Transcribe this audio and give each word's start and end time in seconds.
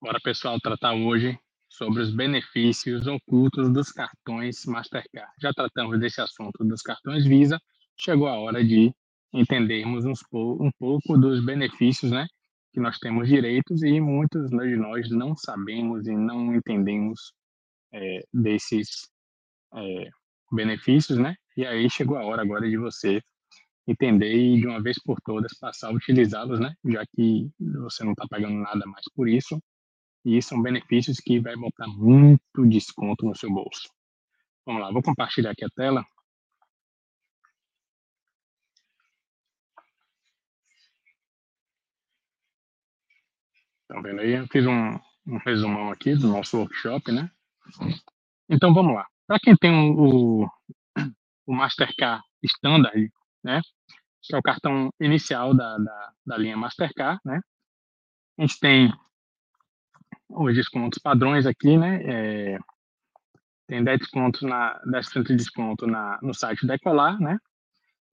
Bora, 0.00 0.20
pessoal, 0.22 0.60
tratar 0.60 0.94
hoje 0.94 1.36
sobre 1.68 2.00
os 2.00 2.14
benefícios 2.14 3.08
ocultos 3.08 3.68
dos 3.72 3.90
cartões 3.90 4.64
Mastercard. 4.64 5.32
Já 5.42 5.52
tratamos 5.52 5.98
desse 5.98 6.20
assunto 6.20 6.64
dos 6.64 6.82
cartões 6.82 7.26
Visa, 7.26 7.60
chegou 7.98 8.28
a 8.28 8.38
hora 8.38 8.64
de 8.64 8.94
entendermos 9.34 10.04
um 10.04 10.70
pouco 10.78 11.18
dos 11.18 11.44
benefícios 11.44 12.12
né, 12.12 12.28
que 12.72 12.78
nós 12.78 12.96
temos 12.98 13.26
direitos 13.26 13.82
e 13.82 14.00
muitos 14.00 14.50
de 14.50 14.76
nós 14.76 15.10
não 15.10 15.36
sabemos 15.36 16.06
e 16.06 16.14
não 16.14 16.54
entendemos 16.54 17.32
é, 17.92 18.20
desses 18.32 19.08
é, 19.74 20.08
benefícios, 20.52 21.18
né? 21.18 21.34
E 21.56 21.66
aí 21.66 21.90
chegou 21.90 22.16
a 22.16 22.24
hora 22.24 22.42
agora 22.42 22.70
de 22.70 22.76
você 22.78 23.20
entender 23.84 24.32
e 24.32 24.60
de 24.60 24.66
uma 24.68 24.80
vez 24.80 24.96
por 25.02 25.20
todas 25.22 25.58
passar 25.58 25.88
a 25.88 25.92
utilizá-los, 25.92 26.60
né? 26.60 26.72
Já 26.84 27.04
que 27.16 27.50
você 27.58 28.04
não 28.04 28.12
está 28.12 28.26
pagando 28.30 28.60
nada 28.60 28.86
mais 28.86 29.04
por 29.12 29.28
isso 29.28 29.60
e 30.28 30.42
são 30.42 30.60
benefícios 30.60 31.18
que 31.18 31.40
vai 31.40 31.56
botar 31.56 31.86
muito 31.86 32.66
desconto 32.68 33.24
no 33.24 33.34
seu 33.34 33.50
bolso. 33.50 33.88
Vamos 34.66 34.82
lá, 34.82 34.92
vou 34.92 35.02
compartilhar 35.02 35.52
aqui 35.52 35.64
a 35.64 35.70
tela. 35.70 36.04
Estão 43.82 44.02
vendo 44.02 44.20
aí? 44.20 44.32
Eu 44.32 44.46
fiz 44.48 44.66
um, 44.66 44.98
um 45.26 45.38
resumão 45.38 45.90
aqui 45.90 46.14
do 46.14 46.28
nosso 46.28 46.58
workshop, 46.58 47.10
né? 47.10 47.30
Então 48.50 48.74
vamos 48.74 48.94
lá. 48.94 49.06
Para 49.26 49.40
quem 49.40 49.56
tem 49.56 49.70
o, 49.72 50.46
o 51.46 51.54
Mastercard 51.54 52.22
Standard, 52.42 53.10
né? 53.42 53.62
Que 54.22 54.34
é 54.34 54.38
o 54.38 54.42
cartão 54.42 54.90
inicial 55.00 55.54
da, 55.54 55.78
da, 55.78 56.12
da 56.26 56.36
linha 56.36 56.56
Mastercard, 56.56 57.18
né? 57.24 57.40
A 58.36 58.42
gente 58.42 58.60
tem 58.60 58.92
os 60.28 60.54
descontos 60.54 60.98
padrões 60.98 61.46
aqui, 61.46 61.76
né? 61.76 62.02
É, 62.04 62.58
tem 63.66 63.84
10 63.84 64.00
descontos 64.00 64.42
na 64.42 64.80
10% 64.86 65.26
de 65.26 65.36
desconto 65.36 65.86
na, 65.86 66.18
no 66.22 66.32
site 66.34 66.66
Decolar, 66.66 67.20
né? 67.20 67.38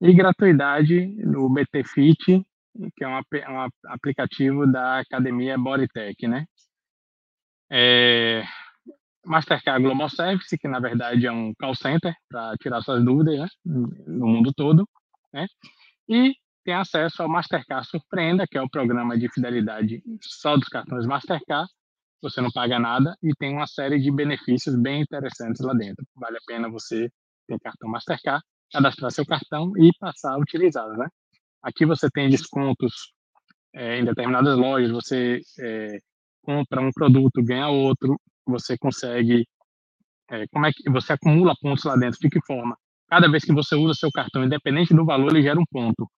E 0.00 0.12
gratuidade 0.12 1.06
no 1.24 1.48
BT 1.48 1.84
Fit, 1.84 2.46
que 2.94 3.04
é 3.04 3.08
um, 3.08 3.12
um 3.12 3.68
aplicativo 3.86 4.66
da 4.66 5.00
academia 5.00 5.56
Bodytech, 5.56 6.26
né? 6.28 6.46
É, 7.70 8.44
Mastercard 9.24 9.82
Global 9.82 10.08
Service, 10.08 10.56
que 10.56 10.68
na 10.68 10.78
verdade 10.78 11.26
é 11.26 11.32
um 11.32 11.52
call 11.54 11.74
center 11.74 12.14
para 12.28 12.56
tirar 12.58 12.82
suas 12.82 13.04
dúvidas 13.04 13.38
né? 13.38 13.48
no 13.64 14.26
mundo 14.26 14.52
todo, 14.54 14.88
né? 15.32 15.46
E 16.08 16.34
tem 16.64 16.74
acesso 16.74 17.22
ao 17.22 17.28
Mastercard 17.28 17.86
Surpreenda, 17.88 18.46
que 18.46 18.58
é 18.58 18.62
o 18.62 18.68
programa 18.68 19.18
de 19.18 19.28
fidelidade 19.32 20.02
só 20.20 20.56
dos 20.56 20.68
cartões 20.68 21.06
Mastercard, 21.06 21.68
você 22.22 22.40
não 22.40 22.50
paga 22.50 22.78
nada 22.78 23.16
e 23.22 23.34
tem 23.34 23.52
uma 23.52 23.66
série 23.66 24.00
de 24.00 24.10
benefícios 24.10 24.74
bem 24.76 25.02
interessantes 25.02 25.60
lá 25.62 25.74
dentro. 25.74 26.04
Vale 26.14 26.36
a 26.36 26.40
pena 26.46 26.68
você 26.68 27.08
ter 27.46 27.58
cartão 27.60 27.88
Mastercard, 27.88 28.42
cadastrar 28.72 29.10
seu 29.10 29.24
cartão 29.26 29.72
e 29.76 29.90
passar 29.98 30.34
a 30.34 30.38
utilizá-lo, 30.38 30.96
né? 30.96 31.06
Aqui 31.62 31.84
você 31.84 32.08
tem 32.10 32.28
descontos 32.28 33.12
é, 33.74 33.98
em 33.98 34.04
determinadas 34.04 34.56
lojas, 34.56 34.90
você 34.90 35.40
é, 35.60 35.98
compra 36.42 36.80
um 36.80 36.90
produto, 36.92 37.42
ganha 37.42 37.68
outro, 37.68 38.18
você 38.46 38.76
consegue, 38.78 39.46
é, 40.30 40.46
como 40.48 40.66
é 40.66 40.70
que 40.72 40.90
você 40.90 41.12
acumula 41.12 41.54
pontos 41.60 41.84
lá 41.84 41.96
dentro, 41.96 42.18
de 42.20 42.28
que 42.30 42.40
forma? 42.46 42.76
Cada 43.08 43.30
vez 43.30 43.44
que 43.44 43.52
você 43.52 43.74
usa 43.74 43.94
seu 43.94 44.10
cartão, 44.10 44.44
independente 44.44 44.94
do 44.94 45.04
valor, 45.04 45.30
ele 45.30 45.42
gera 45.42 45.60
um 45.60 45.66
ponto. 45.70 46.08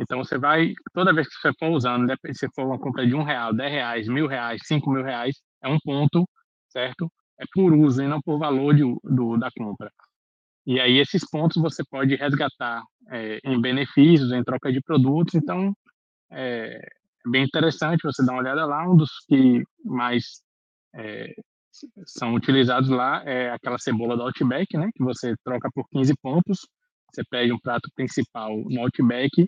Então 0.00 0.18
você 0.18 0.38
vai, 0.38 0.72
toda 0.94 1.12
vez 1.12 1.28
que 1.28 1.34
você 1.34 1.52
for 1.58 1.68
usando, 1.70 2.10
se 2.32 2.48
for 2.54 2.64
uma 2.66 2.78
compra 2.78 3.06
de 3.06 3.14
um 3.14 3.22
real, 3.22 3.52
dez 3.54 3.70
reais, 3.70 4.08
mil 4.08 4.26
reais, 4.26 4.62
cinco 4.64 4.90
mil 4.90 5.04
reais, 5.04 5.36
é 5.62 5.68
um 5.68 5.78
ponto, 5.78 6.26
certo? 6.70 7.12
É 7.38 7.44
por 7.52 7.72
uso 7.74 8.02
e 8.02 8.08
não 8.08 8.20
por 8.22 8.38
valor 8.38 8.74
de, 8.74 8.82
do, 9.04 9.36
da 9.36 9.50
compra. 9.50 9.92
E 10.66 10.80
aí 10.80 10.98
esses 10.98 11.28
pontos 11.28 11.60
você 11.60 11.82
pode 11.84 12.14
resgatar 12.16 12.82
é, 13.10 13.40
em 13.44 13.60
benefícios, 13.60 14.32
em 14.32 14.42
troca 14.42 14.72
de 14.72 14.80
produtos. 14.80 15.34
Então 15.34 15.74
é, 16.30 16.76
é 17.26 17.30
bem 17.30 17.44
interessante 17.44 18.02
você 18.02 18.24
dar 18.24 18.32
uma 18.32 18.40
olhada 18.40 18.64
lá. 18.64 18.88
Um 18.88 18.96
dos 18.96 19.10
que 19.28 19.62
mais 19.84 20.40
é, 20.94 21.34
são 22.06 22.34
utilizados 22.34 22.88
lá 22.88 23.22
é 23.24 23.50
aquela 23.50 23.78
cebola 23.78 24.16
do 24.16 24.22
Outback, 24.22 24.78
né? 24.78 24.88
Que 24.94 25.04
você 25.04 25.34
troca 25.44 25.70
por 25.74 25.86
15 25.90 26.14
pontos. 26.22 26.58
Você 27.12 27.22
pede 27.30 27.52
um 27.52 27.58
prato 27.58 27.90
principal 27.94 28.56
no 28.68 28.80
Outback 28.82 29.46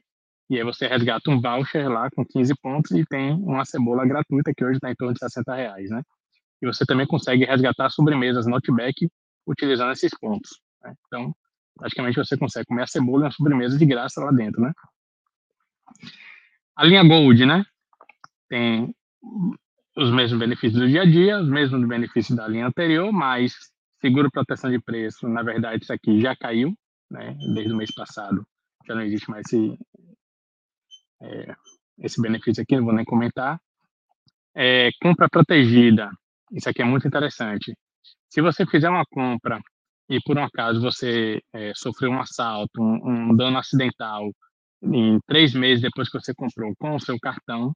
e 0.53 0.59
aí 0.59 0.65
você 0.65 0.87
resgata 0.87 1.31
um 1.31 1.41
voucher 1.41 1.89
lá 1.89 2.11
com 2.11 2.23
15 2.27 2.55
pontos 2.57 2.91
e 2.91 3.07
tem 3.07 3.33
uma 3.33 3.65
cebola 3.65 4.05
gratuita 4.05 4.53
que 4.55 4.63
hoje 4.63 4.77
está 4.77 4.91
em 4.91 4.95
torno 4.95 5.15
de 5.15 5.19
60 5.19 5.55
reais, 5.55 5.89
né? 5.89 6.03
E 6.61 6.67
você 6.67 6.85
também 6.85 7.07
consegue 7.07 7.47
resgatar 7.47 7.89
sobremesas 7.89 8.47
Notback 8.47 9.09
utilizando 9.47 9.93
esses 9.93 10.13
pontos. 10.21 10.61
Né? 10.83 10.93
Então, 11.07 11.35
praticamente 11.75 12.19
você 12.19 12.37
consegue 12.37 12.67
comer 12.67 12.83
a 12.83 12.87
cebola 12.87 13.23
e 13.23 13.25
uma 13.25 13.31
sobremesa 13.31 13.79
de 13.79 13.87
graça 13.87 14.23
lá 14.23 14.31
dentro, 14.31 14.61
né? 14.61 14.75
A 16.77 16.85
linha 16.85 17.03
Gold, 17.03 17.47
né? 17.47 17.65
Tem 18.51 18.95
os 19.97 20.13
mesmos 20.13 20.39
benefícios 20.39 20.79
do 20.79 20.87
dia 20.87 21.01
a 21.01 21.07
dia, 21.07 21.41
os 21.41 21.49
mesmos 21.49 21.89
benefícios 21.89 22.37
da 22.37 22.47
linha 22.47 22.67
anterior, 22.67 23.11
mas 23.11 23.55
seguro 24.03 24.31
proteção 24.31 24.71
de 24.71 24.79
preço, 24.79 25.27
na 25.27 25.43
verdade, 25.43 25.83
isso 25.83 25.95
aqui 25.95 26.21
já 26.21 26.37
caiu, 26.37 26.77
né? 27.11 27.35
Desde 27.55 27.73
o 27.73 27.77
mês 27.77 27.91
passado 27.95 28.47
já 28.87 28.95
não 28.95 29.03
existe 29.03 29.31
mais 29.31 29.47
esse, 29.47 29.79
é, 31.23 31.55
esse 31.99 32.21
benefício 32.21 32.63
aqui, 32.63 32.77
não 32.77 32.85
vou 32.85 32.95
nem 32.95 33.05
comentar. 33.05 33.61
É, 34.55 34.91
compra 35.01 35.29
protegida, 35.29 36.11
isso 36.53 36.69
aqui 36.69 36.83
é 36.83 36.85
muito 36.85 37.07
interessante. 37.07 37.75
Se 38.29 38.41
você 38.43 38.67
fizer 38.67 38.91
uma 38.91 39.05
compra 39.07 39.61
e 40.09 40.21
por 40.21 40.37
um 40.39 40.45
acaso 40.45 40.81
você 40.81 41.41
é, 41.55 41.73
sofreu 41.75 42.11
um 42.11 42.21
assalto, 42.21 42.83
um, 42.83 43.31
um, 43.31 43.37
dano 43.37 43.59
acidental, 43.59 44.31
em 44.83 45.19
três 45.27 45.55
meses 45.55 45.81
depois 45.81 46.11
que 46.11 46.21
você 46.21 46.35
comprou 46.35 46.75
com 46.79 46.95
o 46.97 47.01
seu 47.01 47.19
cartão, 47.19 47.73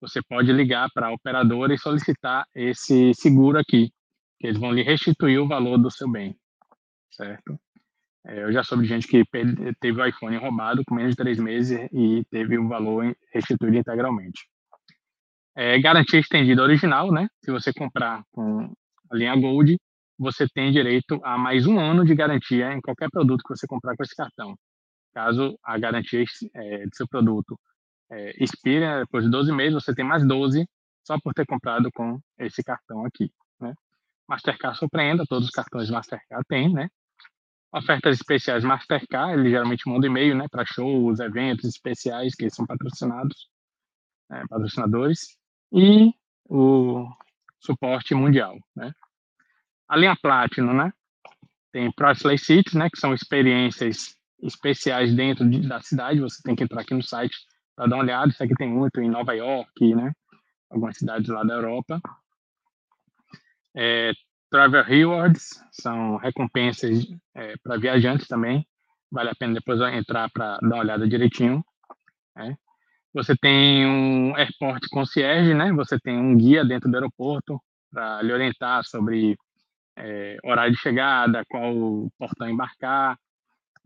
você 0.00 0.20
pode 0.22 0.52
ligar 0.52 0.88
para 0.94 1.08
a 1.08 1.12
operadora 1.12 1.74
e 1.74 1.78
solicitar 1.78 2.44
esse 2.54 3.12
seguro 3.14 3.58
aqui, 3.58 3.90
que 4.38 4.48
eles 4.48 4.58
vão 4.58 4.72
lhe 4.72 4.82
restituir 4.82 5.38
o 5.38 5.48
valor 5.48 5.78
do 5.78 5.90
seu 5.90 6.10
bem, 6.10 6.36
certo? 7.10 7.58
É, 8.24 8.44
eu 8.44 8.52
já 8.52 8.62
soube 8.62 8.84
de 8.84 8.88
gente 8.88 9.08
que 9.08 9.24
teve 9.80 10.00
o 10.00 10.06
iPhone 10.06 10.36
roubado 10.36 10.82
com 10.86 10.94
menos 10.94 11.12
de 11.12 11.16
três 11.16 11.38
meses 11.38 11.88
e 11.92 12.24
teve 12.30 12.56
o 12.58 12.68
valor 12.68 13.16
restituído 13.32 13.76
integralmente. 13.76 14.46
É, 15.54 15.78
garantia 15.80 16.20
estendida 16.20 16.62
original, 16.62 17.12
né? 17.12 17.28
Se 17.44 17.50
você 17.50 17.72
comprar 17.72 18.22
com 18.32 18.72
a 19.10 19.16
linha 19.16 19.34
Gold, 19.36 19.76
você 20.18 20.46
tem 20.48 20.70
direito 20.72 21.20
a 21.24 21.36
mais 21.36 21.66
um 21.66 21.78
ano 21.78 22.04
de 22.04 22.14
garantia 22.14 22.72
em 22.72 22.80
qualquer 22.80 23.10
produto 23.10 23.42
que 23.42 23.54
você 23.54 23.66
comprar 23.66 23.96
com 23.96 24.02
esse 24.02 24.14
cartão. 24.14 24.56
Caso 25.12 25.58
a 25.62 25.76
garantia 25.78 26.24
é, 26.54 26.86
do 26.86 26.94
seu 26.94 27.06
produto 27.08 27.58
é, 28.10 28.42
expire 28.42 28.80
né, 28.80 29.00
depois 29.00 29.24
de 29.24 29.30
12 29.30 29.52
meses, 29.52 29.74
você 29.74 29.94
tem 29.94 30.04
mais 30.04 30.26
12 30.26 30.66
só 31.04 31.18
por 31.20 31.34
ter 31.34 31.44
comprado 31.46 31.90
com 31.92 32.18
esse 32.38 32.62
cartão 32.62 33.04
aqui. 33.04 33.30
Né? 33.60 33.74
Mastercard 34.28 34.78
surpreenda, 34.78 35.24
todos 35.28 35.48
os 35.48 35.54
cartões 35.54 35.90
Mastercard 35.90 36.44
têm, 36.48 36.72
né? 36.72 36.88
Ofertas 37.72 38.16
especiais 38.16 38.62
Mastercard, 38.62 39.40
ele 39.40 39.50
geralmente 39.50 39.88
manda 39.88 40.06
e-mail 40.06 40.36
né, 40.36 40.46
para 40.48 40.64
shows, 40.64 41.18
eventos 41.20 41.64
especiais 41.64 42.34
que 42.34 42.50
são 42.50 42.66
patrocinados, 42.66 43.48
né, 44.28 44.44
patrocinadores, 44.48 45.38
e 45.72 46.12
o 46.44 47.08
suporte 47.58 48.14
mundial. 48.14 48.58
Né. 48.76 48.92
A 49.88 49.96
linha 49.96 50.16
Platinum, 50.20 50.74
né, 50.74 50.92
tem 51.72 51.90
Priceless 51.92 52.44
Cities, 52.44 52.74
né, 52.74 52.90
que 52.90 53.00
são 53.00 53.14
experiências 53.14 54.14
especiais 54.42 55.14
dentro 55.14 55.48
de, 55.48 55.66
da 55.66 55.80
cidade, 55.80 56.20
você 56.20 56.42
tem 56.42 56.54
que 56.54 56.64
entrar 56.64 56.82
aqui 56.82 56.92
no 56.92 57.02
site 57.02 57.36
para 57.74 57.86
dar 57.86 57.96
uma 57.96 58.02
olhada, 58.02 58.30
isso 58.30 58.42
aqui 58.42 58.54
tem 58.54 58.68
muito 58.68 59.00
em 59.00 59.08
Nova 59.08 59.32
York, 59.32 59.94
né, 59.94 60.12
algumas 60.68 60.98
cidades 60.98 61.28
lá 61.28 61.42
da 61.42 61.54
Europa. 61.54 62.00
É, 63.74 64.12
Travel 64.52 64.84
Rewards 64.84 65.64
são 65.70 66.16
recompensas 66.18 67.06
é, 67.34 67.56
para 67.62 67.78
viajantes 67.78 68.28
também. 68.28 68.68
Vale 69.10 69.30
a 69.30 69.34
pena 69.34 69.54
depois 69.54 69.80
entrar 69.94 70.30
para 70.30 70.58
dar 70.58 70.66
uma 70.66 70.80
olhada 70.80 71.08
direitinho. 71.08 71.64
Né? 72.36 72.54
Você 73.14 73.34
tem 73.34 73.86
um 73.86 74.36
Airport 74.36 74.86
Concierge, 74.90 75.54
né? 75.54 75.72
Você 75.72 75.98
tem 75.98 76.18
um 76.18 76.36
guia 76.36 76.66
dentro 76.66 76.90
do 76.90 76.94
aeroporto 76.94 77.58
para 77.90 78.20
lhe 78.20 78.30
orientar 78.30 78.84
sobre 78.84 79.38
é, 79.96 80.36
horário 80.44 80.74
de 80.74 80.80
chegada, 80.80 81.42
qual 81.48 82.10
portão 82.18 82.46
embarcar. 82.46 83.18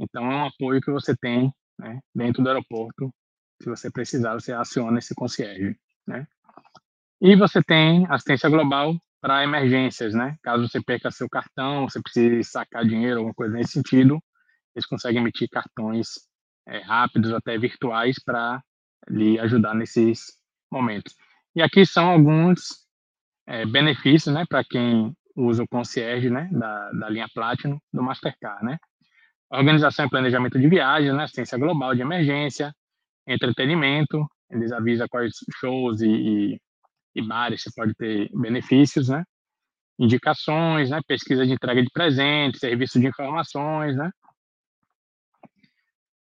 Então, 0.01 0.31
é 0.33 0.35
um 0.35 0.47
apoio 0.47 0.81
que 0.81 0.91
você 0.91 1.17
tem 1.17 1.53
né, 1.79 2.01
dentro 2.13 2.43
do 2.43 2.49
aeroporto. 2.49 3.15
Se 3.63 3.69
você 3.69 3.89
precisar, 3.89 4.35
você 4.35 4.53
aciona 4.53 4.99
esse 4.99 5.15
concierge. 5.15 5.77
Né? 6.05 6.27
E 7.21 7.37
você 7.37 7.63
tem 7.63 8.05
assistência 8.11 8.49
global 8.49 8.97
para 9.27 9.43
emergências, 9.43 10.15
né? 10.15 10.37
Caso 10.41 10.69
você 10.69 10.81
perca 10.81 11.11
seu 11.11 11.29
cartão, 11.29 11.89
você 11.89 12.01
precise 12.01 12.45
sacar 12.45 12.85
dinheiro, 12.85 13.17
alguma 13.17 13.35
coisa 13.35 13.55
nesse 13.55 13.73
sentido, 13.73 14.23
eles 14.73 14.87
conseguem 14.87 15.21
emitir 15.21 15.49
cartões 15.51 16.11
é, 16.65 16.79
rápidos, 16.79 17.33
até 17.33 17.59
virtuais, 17.59 18.23
para 18.25 18.63
lhe 19.09 19.37
ajudar 19.41 19.75
nesses 19.75 20.27
momentos. 20.71 21.13
E 21.57 21.61
aqui 21.61 21.85
são 21.85 22.09
alguns 22.09 22.87
é, 23.49 23.67
benefícios, 23.67 24.33
né, 24.33 24.45
para 24.49 24.63
quem 24.63 25.13
usa 25.35 25.65
o 25.65 25.69
concierge, 25.69 26.31
né, 26.31 26.49
da, 26.53 26.93
da 26.93 27.09
linha 27.09 27.27
Platinum 27.35 27.81
do 27.93 28.05
Mastercard, 28.05 28.65
né? 28.65 28.79
Organização 29.51 30.07
e 30.07 30.11
planejamento 30.11 30.57
de 30.57 30.69
viagens, 30.69 31.13
né, 31.13 31.25
assistência 31.25 31.59
global 31.59 31.97
de 31.97 32.01
emergência, 32.01 32.73
entretenimento, 33.27 34.25
eles 34.49 34.71
avisam 34.71 35.09
quais 35.09 35.33
shows 35.59 36.01
e, 36.01 36.11
e, 36.11 36.61
e 37.17 37.23
bares 37.27 37.63
você 37.63 37.71
pode 37.75 37.95
ter 37.95 38.31
benefícios, 38.33 39.09
né? 39.09 39.25
Indicações, 39.99 40.91
né, 40.91 41.01
pesquisa 41.07 41.47
de 41.47 41.53
entrega 41.55 41.83
de 41.83 41.91
presentes, 41.91 42.61
serviço 42.61 43.01
de 43.01 43.07
informações, 43.07 43.97
né? 43.97 44.11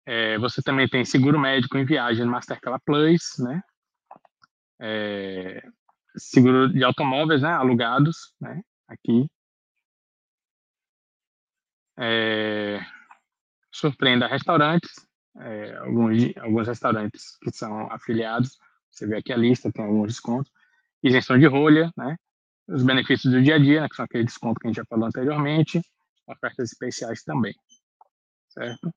É, 0.05 0.37
você 0.39 0.61
também 0.62 0.89
tem 0.89 1.05
seguro 1.05 1.39
médico 1.39 1.79
em 1.79 1.85
viagem 1.85 2.27
Mastercard 2.27 2.83
Plus, 2.85 3.39
né? 3.39 3.62
É, 4.81 5.62
seguro 6.17 6.71
de 6.71 6.85
automóveis, 6.85 7.41
né? 7.41 7.53
Alugados, 7.53 8.35
né? 8.41 8.61
Aqui. 8.89 9.27
É, 11.97 12.81
surpreenda 13.71 14.27
restaurantes, 14.27 14.91
é, 15.39 15.77
alguns, 15.77 16.37
alguns 16.37 16.69
restaurantes 16.69 17.39
que 17.39 17.50
são 17.53 17.91
afiliados. 17.91 18.59
Você 18.91 19.06
vê 19.06 19.17
aqui 19.17 19.33
a 19.33 19.37
lista, 19.37 19.73
tem 19.73 19.85
alguns 19.85 20.09
descontos. 20.09 20.53
Isenção 21.03 21.39
de 21.39 21.47
rolha, 21.47 21.91
né? 21.97 22.17
Os 22.69 22.83
benefícios 22.83 23.33
do 23.33 23.43
dia 23.43 23.57
a 23.57 23.59
dia, 23.59 23.81
né? 23.83 23.89
Que 23.89 23.97
são 23.97 24.05
aquele 24.05 24.25
desconto 24.25 24.61
que 24.61 24.67
a 24.67 24.71
gente 24.71 24.77
já 24.77 24.85
falou 24.89 25.07
anteriormente. 25.07 25.81
Ofertas 26.27 26.71
especiais 26.71 27.23
também, 27.25 27.55
certo? 28.49 28.93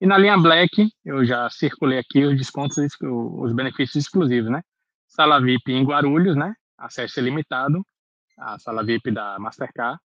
E 0.00 0.06
na 0.06 0.18
linha 0.18 0.36
Black, 0.36 0.90
eu 1.04 1.24
já 1.24 1.48
circulei 1.48 1.98
aqui 1.98 2.24
os 2.24 2.36
descontos, 2.36 2.76
os 3.00 3.52
benefícios 3.52 4.04
exclusivos, 4.04 4.50
né? 4.50 4.60
Sala 5.06 5.40
VIP 5.40 5.72
em 5.72 5.84
Guarulhos, 5.84 6.36
né? 6.36 6.52
Acesso 6.76 7.20
ilimitado, 7.20 7.86
a 8.36 8.58
sala 8.58 8.84
VIP 8.84 9.12
da 9.12 9.38
Mastercard. 9.38 9.98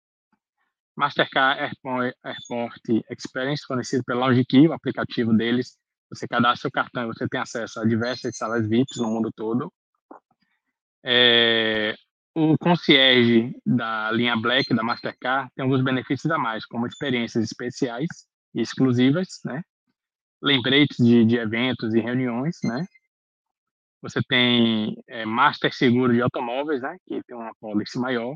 Mastercard 0.95 1.59
Airport, 1.59 2.13
Airport 2.23 3.03
Experience, 3.09 3.63
fornecido 3.65 4.03
pela 4.03 4.27
LoungeKey, 4.27 4.67
o 4.67 4.73
aplicativo 4.73 5.33
deles. 5.33 5.75
Você 6.09 6.27
cadastra 6.27 6.61
seu 6.61 6.71
cartão 6.71 7.03
e 7.03 7.07
você 7.07 7.27
tem 7.27 7.39
acesso 7.39 7.79
a 7.79 7.85
diversas 7.85 8.37
salas 8.37 8.67
VIPs 8.67 8.97
no 8.97 9.07
mundo 9.07 9.31
todo. 9.35 9.73
É, 11.03 11.95
o 12.35 12.57
concierge 12.57 13.53
da 13.65 14.11
linha 14.11 14.35
Black 14.37 14.73
da 14.73 14.83
Mastercard 14.83 15.49
tem 15.55 15.63
alguns 15.63 15.83
benefícios 15.83 16.31
a 16.31 16.37
mais, 16.37 16.65
como 16.65 16.87
experiências 16.87 17.43
especiais 17.43 18.07
e 18.53 18.61
exclusivas, 18.61 19.39
né? 19.45 19.61
lembretes 20.41 20.97
de, 20.97 21.25
de 21.25 21.37
eventos 21.37 21.93
e 21.93 21.99
reuniões, 21.99 22.57
né? 22.63 22.85
Você 24.01 24.21
tem 24.27 24.95
é, 25.07 25.25
Master 25.25 25.73
Seguro 25.73 26.13
de 26.13 26.21
Automóveis, 26.21 26.81
né? 26.81 26.95
Que 27.05 27.21
tem 27.23 27.35
uma 27.35 27.53
policy 27.59 27.99
maior. 27.99 28.35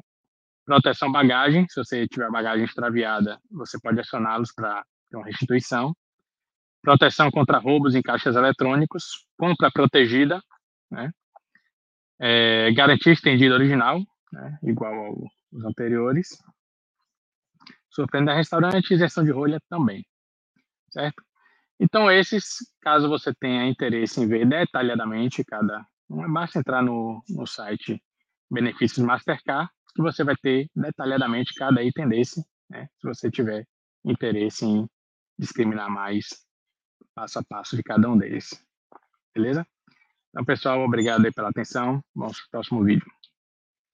Proteção 0.65 1.11
bagagem, 1.11 1.65
se 1.69 1.75
você 1.81 2.07
tiver 2.07 2.29
bagagem 2.29 2.65
extraviada, 2.65 3.39
você 3.51 3.79
pode 3.79 3.99
acioná-los 3.99 4.51
para 4.53 4.83
ter 5.09 5.17
uma 5.17 5.25
restituição. 5.25 5.93
Proteção 6.81 7.31
contra 7.31 7.59
roubos 7.59 7.95
em 7.95 8.01
caixas 8.01 8.35
eletrônicos. 8.35 9.25
Compra 9.37 9.71
protegida, 9.71 10.41
né? 10.91 11.09
É, 12.25 12.71
garantia 12.71 13.11
estendida 13.11 13.53
original, 13.53 13.99
né? 14.31 14.57
igual 14.63 14.93
aos 14.93 15.65
anteriores. 15.65 16.41
Surpreenda 17.89 18.33
restaurante, 18.33 18.93
isenção 18.93 19.25
de 19.25 19.31
rolha 19.31 19.59
também, 19.69 20.05
certo? 20.89 21.21
Então, 21.77 22.09
esses, 22.09 22.59
caso 22.79 23.09
você 23.09 23.33
tenha 23.35 23.67
interesse 23.67 24.21
em 24.21 24.27
ver 24.27 24.47
detalhadamente 24.47 25.43
cada 25.43 25.85
um, 26.09 26.31
basta 26.31 26.59
entrar 26.59 26.81
no, 26.81 27.21
no 27.27 27.45
site 27.45 28.01
Benefícios 28.49 29.05
Mastercard, 29.05 29.69
que 29.93 30.01
você 30.01 30.23
vai 30.23 30.37
ter 30.37 30.69
detalhadamente 30.73 31.53
cada 31.55 31.83
item 31.83 32.07
desse, 32.07 32.41
né, 32.69 32.87
se 33.01 33.05
você 33.05 33.29
tiver 33.29 33.65
interesse 34.05 34.65
em 34.65 34.87
discriminar 35.37 35.89
mais 35.89 36.27
passo 37.13 37.39
a 37.39 37.43
passo 37.43 37.75
de 37.75 37.83
cada 37.83 38.09
um 38.09 38.17
deles. 38.17 38.65
Beleza? 39.35 39.67
Então, 40.33 40.43
pessoal, 40.43 40.81
obrigado 40.81 41.23
aí 41.23 41.31
pela 41.31 41.49
atenção. 41.49 42.03
Vamos 42.15 42.39
para 42.39 42.47
o 42.47 42.49
próximo 42.49 42.83
vídeo. 42.83 43.05